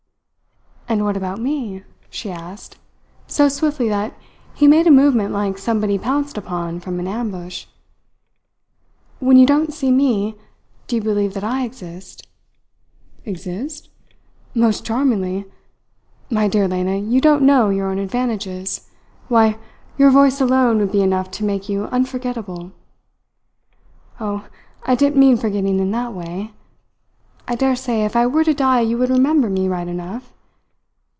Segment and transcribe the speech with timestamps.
[0.89, 2.77] "And what about me?" she asked,
[3.25, 4.13] so swiftly that
[4.53, 7.65] he made a movement like somebody pounced upon from an ambush.
[9.21, 10.35] "When you don't see me,
[10.87, 12.27] do you believe that I exist?"
[13.23, 13.87] "Exist?
[14.53, 15.45] Most charmingly!
[16.29, 18.89] My dear Lena, you don't know your own advantages.
[19.29, 19.57] Why,
[19.97, 22.73] your voice alone would be enough to make you unforgettable!"
[24.19, 24.45] "Oh,
[24.83, 26.51] I didn't mean forgetting in that way.
[27.47, 30.33] I dare say if I were to die you would remember me right enough.